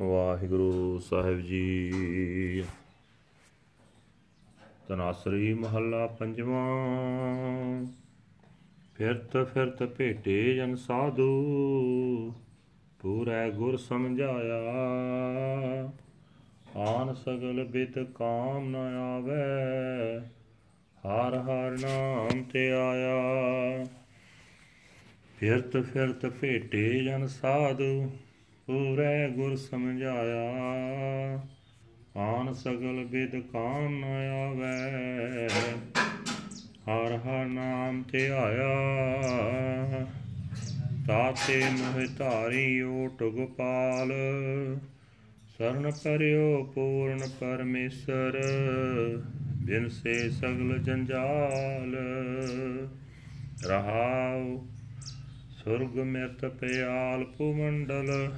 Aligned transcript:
ਵਾਹਿਗੁਰੂ 0.00 0.98
ਸਾਹਿਬ 0.98 1.40
ਜੀ। 1.40 1.92
ਤਨਾਸਰੀ 4.88 5.54
ਮਹੱਲਾ 5.54 6.06
ਪੰਜਵਾਂ। 6.06 7.86
ਫਿਰਤ 8.94 9.36
ਫਿਰਤ 9.54 9.82
ਭੇਟੇ 9.82 10.54
ਜਨ 10.54 10.76
ਸਾਧੂ, 10.76 11.32
ਪੂਰੈ 12.98 13.50
ਗੁਰ 13.50 13.76
ਸਮਝਾਇਆ। 13.76 14.62
ਆਨ 16.76 17.14
ਸਗਲ 17.14 17.64
ਬਿਤ 17.64 17.98
ਕਾਮ 17.98 18.70
ਨ 18.70 18.76
ਆਵੇ, 18.76 20.18
ਹਰ 21.06 21.38
ਹਰ 21.38 21.70
ਨਾਮ 21.70 22.42
ਤੇ 22.42 22.72
ਆਇਆ। 22.72 23.20
ਫਿਰਤ 25.38 25.76
ਫਿਰਤ 25.76 26.26
ਭੇਟੇ 26.26 27.04
ਜਨ 27.04 27.26
ਸਾਧੂ 27.26 28.10
ਪੂਰੇ 28.70 29.28
ਗੁਰ 29.28 29.56
ਸਮਝਾਇਆ। 29.56 30.52
ਆਨ 32.16 32.52
ਸਗਲ 32.52 33.04
ਬਿਦ 33.04 33.40
ਕਾਮ 33.40 34.00
ਨ 34.00 34.04
ਆਵੇ। 34.04 35.48
ਹਰ 36.58 37.16
ਹਰ 37.16 37.46
ਨਾਮ 37.46 38.02
ਤੇ 38.02 38.30
ਆਇਆ। 38.30 38.70
ਤਾਤੇ 41.06 41.64
ਮੋਹਿ 41.70 42.06
ਧਾਰੀ 42.18 42.82
ਓਟ 42.82 43.22
ਗੋਪਾਲ। 43.22 44.12
ਸਰਨ 45.58 45.90
ਪਰਿਓ 45.90 46.64
ਪੂਰਨ 46.64 47.20
ਪਰਮੇਸ਼ਰ। 47.40 48.40
ਬਿਨ 49.66 49.88
ਸੇ 49.88 50.30
ਸਗਲ 50.30 50.78
ਜੰਜਾਲ। 50.78 51.96
ਰਹਾਉ 53.68 54.66
ਸੁਰਗ 55.64 55.98
ਮਿਰਤ 55.98 56.44
ਪਿਆਲ 56.44 57.24
ਪੁਮੰਡਲ 57.24 58.32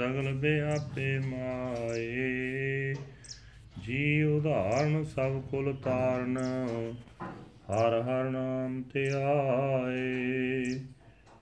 ਸਗਲ 0.00 0.32
ਬਿਆਪੇ 0.34 1.18
ਮਾਏ। 1.18 2.94
ਜੀ 3.78 4.22
ਉਧਾਰਨ 4.22 5.04
ਸਭ 5.04 5.42
ਕੁਲ 5.42 5.76
ਤਾਰਨ, 5.76 6.38
ਹਰ 7.70 8.02
ਹਰ 8.02 8.24
ਨਾਮ 8.24 8.82
ਤੇ 8.82 9.10
ਆਏ। 9.10 10.80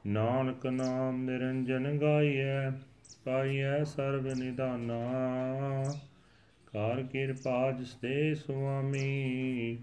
ਨਾਨਕ 0.07 0.67
ਨਾਮ 0.67 1.25
ਨਿਰੰਜਨ 1.25 1.99
ਗਾਈਐ, 1.99 2.71
ਪਾਈਐ 3.25 3.85
ਸਰਬ 3.85 4.27
ਨਿਦਾਨਾ। 4.27 5.05
ਕਾਰ 6.73 7.03
ਕਿਰਪਾ 7.03 7.71
ਜਿਸ 7.71 7.95
ਦੇ 7.95 8.35
ਸੁਆਮੀ, 8.35 9.79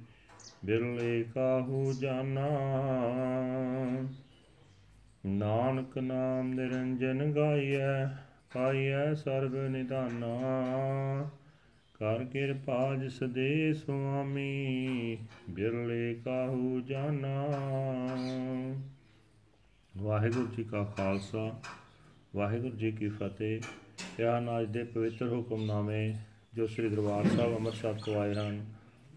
ਬਿਰਲੇ 0.66 1.26
ਕਾਹੂ 1.36 1.94
ਜਾਨਾ। 1.94 2.50
ਨਾਨਕ 5.26 5.98
ਨਾਮ 5.98 6.54
ਨਿਰੰਜਨ 6.54 7.34
ਗਾਈਐ 7.36 8.25
ਪਾਈਐ 8.56 9.14
ਸਰਬ 9.14 9.56
ਨਿਧਾਨਾ। 9.56 11.30
ਕਰ 11.94 12.24
ਕਿਰਪਾ 12.26 12.96
ਜਿਸ 12.96 13.20
ਦੇ 13.24 13.74
ਸੁਆਮੀ, 13.74 15.18
ਬਿਰਲੇ 15.50 16.14
ਕਾਹੂ 16.26 16.82
ਜਾਨਾ। 16.82 17.46
ਵਾਹਿਗੁਰੂ 19.98 20.48
ਜੀ 20.48 20.64
ਕਾ 20.64 20.84
ਖਾਲਸਾ, 20.98 21.62
ਵਾਹਿਗੁਰੂ 22.36 22.76
ਜੀ 22.76 22.92
ਕੀ 22.92 23.10
ਫਤਿਹ। 23.10 23.62
ਧਿਆਨ 24.18 24.50
ਅੱਜ 24.62 24.68
ਦੇ 24.68 24.84
ਪਵਿੱਤਰ 24.84 25.34
ਹੁਕਮਨਾਮੇ 25.34 26.14
ਜੋ 26.54 26.68
ਸ੍ਰੀ 26.68 26.90
ਦਰਬਾਰ 26.90 27.28
ਸਾਹਿਬ 27.28 27.56
ਅੰਮ੍ਰਿਤਸਰ 27.56 27.94
ਤੋਂ 27.94 28.22
ਆਏ 28.22 28.34
ਹਨ, 28.34 28.66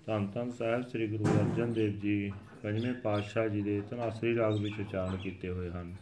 ਧੰਨ 0.07 0.27
ਧੰਨ 0.27 0.51
ਸਾਹਿਬ 0.51 0.83
ਸ੍ਰੀ 0.83 1.07
ਗੁਰੂ 1.07 1.25
ਅਰਜਨ 1.25 1.73
ਦੇਵ 1.73 1.93
ਜੀ, 1.93 2.33
ਪੰਜਵੇਂ 2.63 2.95
ਪਾਤਸ਼ਾਹ 2.95 3.49
ਜੀ 3.49 3.63
ਦੇ 3.63 3.81
ਧਨਾਸਰੀ 3.91 4.37
ਰਾਗ 4.37 4.61
ਵਿੱਚ 4.61 4.81
ਉਚਾਰਨ 4.81 5.17
ਕੀਤੇ 5.17 5.49
ਹੋਏ 5.49 5.71
ਹਨ। 5.71 5.95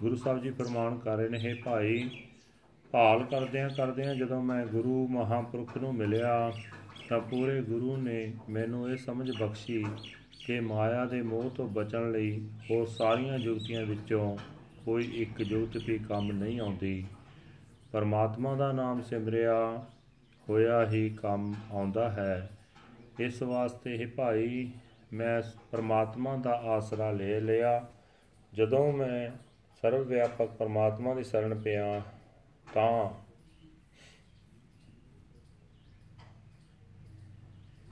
ਗੁਰੂ 0.00 0.16
ਸਾਹਿਬ 0.16 0.42
ਜੀ 0.42 0.50
ਫਰਮਾਨ 0.50 0.98
ਕਰ 0.98 1.16
ਰਹੇ 1.16 1.28
ਨੇ, 1.28 1.38
ਹੈ 1.38 1.54
ਭਾਈ 1.64 2.10
ਭਾਲ 2.92 3.24
ਕਰਦਿਆਂ 3.24 3.70
ਕਰਦਿਆਂ 3.70 4.14
ਜਦੋਂ 4.14 4.42
ਮੈਂ 4.42 4.66
ਗੁਰੂ 4.66 5.08
ਮਹਾਪੁਰਖ 5.08 5.76
ਨੂੰ 5.76 5.94
ਮਿਲਿਆ, 5.94 6.52
ਤਾਂ 7.08 7.20
ਪੂਰੇ 7.20 7.62
ਗੁਰੂ 7.62 7.96
ਨੇ 7.96 8.34
ਮੈਨੂੰ 8.48 8.90
ਇਹ 8.90 8.96
ਸਮਝ 8.96 9.30
ਬਖਸ਼ੀ 9.40 9.86
ਕਿ 10.46 10.60
ਮਾਇਆ 10.60 11.04
ਦੇ 11.04 11.22
ਮੋਹ 11.22 11.50
ਤੋਂ 11.50 11.68
ਬਚਣ 11.68 12.12
ਲਈ 12.12 12.48
ਹੋਰ 12.70 12.86
ਸਾਰੀਆਂ 12.86 13.38
ਜੁਗਤੀਆਂ 13.38 13.86
ਵਿੱਚੋਂ 13.86 14.36
ਕੋਈ 14.84 15.04
ਇੱਕ 15.04 15.42
ਜੁਗਤ 15.42 15.76
ਵੀ 15.76 15.98
ਕੰਮ 15.98 16.32
ਨਹੀਂ 16.32 16.60
ਆਉਂਦੀ। 16.60 17.06
ਪਰਮਾਤਮਾ 17.92 18.54
ਦਾ 18.54 18.72
ਨਾਮ 18.72 19.02
ਸਿਮਰਿਆ, 19.02 19.84
ਹੋਇਆ 20.48 20.86
ਹੀ 20.86 21.10
ਕੰਮ 21.10 21.54
ਆਉਂਦਾ 21.72 22.10
ਹੈ। 22.10 22.50
ਇਸ 23.20 23.42
ਵਾਸਤੇ 23.42 23.94
ਇਹ 23.94 24.06
ਭਾਈ, 24.06 24.70
ਮੈਂ 25.12 25.42
ਪਰਮਾਤਮਾ 25.72 26.36
ਦਾ 26.36 26.52
ਆਸਰਾ 26.52 27.10
ਲੈ 27.10 27.40
ਲਿਆ। 27.40 27.86
ਜਦੋਂ 28.54 28.92
ਮੈਂ 28.92 29.30
ਸਰਵ 29.82 30.02
ਵਿਆਪਕ 30.02 30.46
ਪਰਮਾਤਮਾ 30.46 31.14
ਦੀ 31.14 31.24
ਸ਼ਰਨ 31.24 31.54
ਪਿਆ 31.54 32.02
ਤਾਂ 32.74 33.10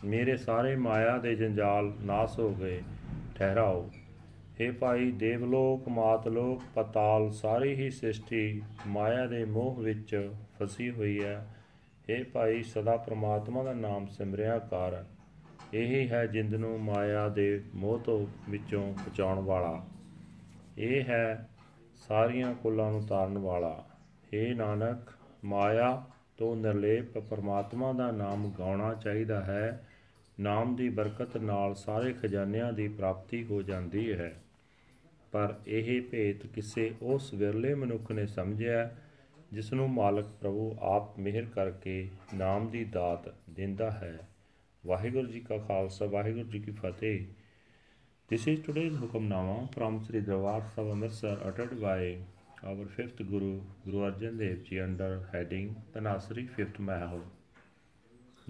ਮੇਰੇ 0.04 0.36
ਸਾਰੇ 0.36 0.76
ਮਾਇਆ 0.76 1.18
ਦੇ 1.18 1.34
ਜੰਜਾਲ 1.34 1.92
ਨਾਸ 2.00 2.38
ਹੋ 2.38 2.54
ਗਏ, 2.54 2.82
ਠਹਿਰਾਓ। 3.34 3.90
हे 4.60 4.74
ਭਾਈ 4.74 5.10
ਦੇਵਲੋਕ, 5.10 5.88
ਮਾਤਲੋਕ, 5.88 6.62
ਪਤਾਲ, 6.74 7.30
ਸਾਰੀ 7.30 7.74
ਹੀ 7.74 7.90
ਸ੍ਰਿਸ਼ਟੀ 7.90 8.62
ਮਾਇਆ 8.86 9.26
ਦੇ 9.26 9.44
ਮੋਹ 9.44 9.76
ਵਿੱਚ 9.76 10.30
ਫਸੀ 10.58 10.90
ਹੋਈ 10.90 11.24
ਹੈ। 11.24 11.56
हे 12.10 12.26
ਭਾਈ 12.32 12.62
ਸਦਾ 12.62 12.96
ਪ੍ਰਮਾਤਮਾ 12.96 13.62
ਦਾ 13.62 13.72
ਨਾਮ 13.72 14.06
ਸਿਮਰਿਆ 14.06 14.58
ਕਰ। 14.58 15.04
ਇਹ 15.74 16.08
ਹੈ 16.08 16.26
ਜਿੰਦ 16.26 16.54
ਨੂੰ 16.54 16.80
ਮਾਇਆ 16.80 17.28
ਦੇ 17.28 17.64
ਮੋਹ 17.74 17.98
ਤੋਂ 17.98 18.26
ਵਿੱਚੋਂ 18.50 18.94
ਬਚਾਉਣ 18.94 19.38
ਵਾਲਾ। 19.38 19.86
ਇਹ 20.78 21.04
ਹੈ 21.04 21.48
ਸਾਰੀਆਂ 21.94 22.54
ਕੁੱਲਾਂ 22.54 22.92
ਨੂੰ 22.92 23.06
ਤਾਰਨ 23.06 23.38
ਵਾਲਾ। 23.38 23.86
हे 24.34 24.56
ਨਾਨਕ, 24.56 25.12
ਮਾਇਆ, 25.44 26.04
ਤੋਂ 26.36 26.56
ਨਿਰਲੇਪ 26.56 27.18
ਪਰਮਾਤਮਾ 27.18 27.92
ਦਾ 27.92 28.10
ਨਾਮ 28.10 28.52
ਗਾਉਣਾ 28.58 28.94
ਚਾਹੀਦਾ 28.94 29.44
ਹੈ। 29.44 29.88
ਨਾਮ 30.40 30.76
ਦੀ 30.76 30.88
ਬਰਕਤ 30.88 31.36
ਨਾਲ 31.36 31.74
ਸਾਰੇ 31.74 32.12
ਖਜ਼ਾਨਿਆਂ 32.12 32.72
ਦੀ 32.72 32.88
ਪ੍ਰਾਪਤੀ 32.88 33.44
ਹੋ 33.44 33.62
ਜਾਂਦੀ 33.62 34.12
ਹੈ। 34.12 34.42
ਪਰ 35.32 35.54
ਇਹ 35.66 36.02
ਭੇਤ 36.02 36.46
ਕਿਸੇ 36.46 36.94
ਉਸ 37.02 37.34
ਵਿਰਲੇ 37.34 37.74
ਮਨੁੱਖ 37.74 38.12
ਨੇ 38.12 38.26
ਸਮਝਿਆ 38.26 38.96
ਜਿਸ 39.52 39.72
ਨੂੰ 39.72 39.90
ਮਾਲਕ 39.90 40.26
ਪ੍ਰਭੂ 40.40 40.76
ਆਪ 40.80 41.18
ਮਿਹਰ 41.18 41.44
ਕਰਕੇ 41.44 42.08
ਨਾਮ 42.34 42.68
ਦੀ 42.68 42.84
ਦਾਤ 42.84 43.34
ਦਿੰਦਾ 43.50 43.90
ਹੈ। 43.90 44.18
ਵਾਹਿਗੁਰੂ 44.86 45.26
ਜੀ 45.26 45.40
ਕਾ 45.40 45.58
ਖਾਲਸਾ, 45.58 46.06
ਵਾਹਿਗੁਰੂ 46.06 46.48
ਜੀ 46.48 46.58
ਕੀ 46.58 46.70
ਫਤਿਹ। 46.70 47.26
This 48.34 48.54
is 48.54 48.62
today's 48.68 48.96
Hukamnama 48.98 49.56
from 49.78 49.98
Sri 49.98 50.24
Darbar 50.28 50.60
Sahib 50.60 50.94
Amritsar, 50.94 51.50
uttered 51.50 51.74
by 51.74 52.20
our 52.64 52.86
fifth 52.96 53.18
Guru, 53.18 53.60
Guru 53.84 54.10
Arjan 54.10 54.38
Dev 54.38 54.64
Ji 54.64 54.80
under 54.80 55.28
heading 55.32 55.76
Tanasri 55.94 56.48
Fifth 56.48 56.78
Mahal. 56.78 57.20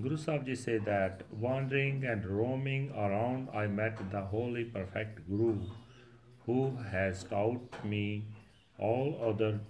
Guru 0.01 0.17
Sahib 0.17 0.47
Ji 0.47 0.55
said 0.55 0.85
that 0.85 1.23
wandering 1.31 2.05
and 2.05 2.25
roaming 2.25 2.93
around 2.93 3.49
I 3.55 3.67
met 3.67 3.99
the 4.11 4.21
holy 4.21 4.65
perfect 4.65 5.29
Guru 5.29 5.59
who 6.45 6.77
has 6.93 7.25
taught 7.25 7.85
me 7.85 8.25
all 8.79 9.19
other 9.29 9.61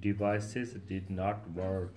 devices 0.00 0.74
did 0.88 1.10
not 1.10 1.50
work. 1.50 1.94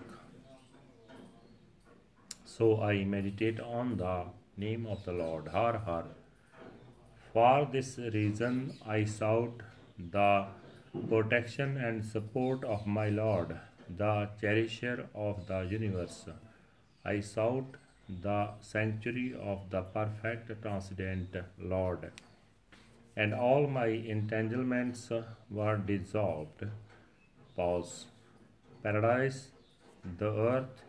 So 2.45 2.81
I 2.81 3.05
meditate 3.05 3.59
on 3.59 3.97
the 3.97 4.25
name 4.57 4.85
of 4.85 5.05
the 5.05 5.13
Lord, 5.13 5.47
Har 5.47 5.77
Har. 5.77 6.05
For 7.31 7.67
this 7.71 7.97
reason, 7.97 8.73
I 8.85 9.05
sought 9.05 9.61
the 9.97 10.47
protection 11.09 11.77
and 11.77 12.05
support 12.05 12.63
of 12.63 12.85
my 12.85 13.09
Lord, 13.09 13.57
the 13.97 14.29
cherisher 14.41 15.07
of 15.13 15.47
the 15.47 15.61
universe. 15.61 16.25
I 17.05 17.19
sought 17.21 17.75
the 18.09 18.49
sanctuary 18.61 19.35
of 19.41 19.69
the 19.69 19.81
perfect 19.81 20.61
transcendent 20.61 21.35
Lord, 21.59 22.11
and 23.15 23.33
all 23.33 23.67
my 23.67 23.87
entanglements 23.87 25.09
were 25.49 25.77
dissolved. 25.77 26.65
Pause. 27.55 28.05
Paradise, 28.83 29.49
the 30.17 30.31
earth, 30.31 30.81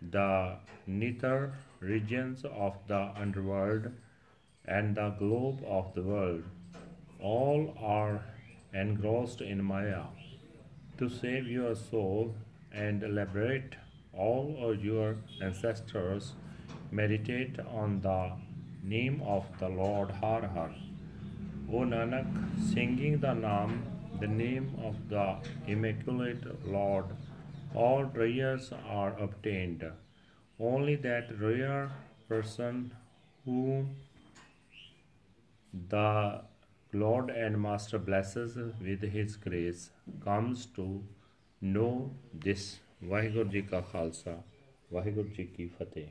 the 0.00 0.56
nether 0.86 1.54
regions 1.80 2.44
of 2.44 2.76
the 2.86 3.10
underworld 3.16 3.90
and 4.64 4.96
the 4.96 5.10
globe 5.18 5.62
of 5.66 5.94
the 5.94 6.02
world. 6.02 6.44
All 7.20 7.74
are 7.78 8.22
engrossed 8.72 9.40
in 9.40 9.62
Maya. 9.64 10.04
To 10.98 11.08
save 11.08 11.46
your 11.46 11.74
soul 11.74 12.34
and 12.72 13.02
liberate 13.02 13.76
all 14.12 14.56
of 14.60 14.84
your 14.84 15.16
ancestors, 15.42 16.32
meditate 16.90 17.58
on 17.60 18.00
the 18.00 18.32
name 18.82 19.22
of 19.24 19.46
the 19.58 19.68
Lord 19.68 20.10
Har 20.10 20.46
Har. 20.46 20.74
O 21.72 21.80
Nanak, 21.80 22.26
singing 22.72 23.18
the 23.20 23.28
Naam, 23.28 23.82
the 24.20 24.26
name 24.26 24.74
of 24.84 24.96
the 25.08 25.36
Immaculate 25.66 26.44
Lord, 26.66 27.06
all 27.74 28.04
prayers 28.04 28.72
are 28.88 29.16
obtained. 29.18 29.84
Only 30.58 30.96
that 30.96 31.40
rare 31.40 31.90
person 32.28 32.92
whom 33.44 33.96
the 35.88 36.42
Lord 36.93 37.29
and 37.29 37.61
Master 37.61 37.99
blesses 37.99 38.57
with 38.81 39.01
His 39.11 39.35
grace 39.37 39.89
comes 40.23 40.65
to 40.77 41.03
know 41.73 42.11
this. 42.45 42.65
Waheguru 43.03 43.49
ji 43.49 43.61
ਕਾ 43.61 43.81
ਖਾਲਸਾ 43.81 44.41
ਵਾਹਿਗੁਰੂ 44.93 45.27
ਜੀ 45.27 45.43
ਕੀ 45.45 45.67
ਫਤਿਹ 45.67 46.07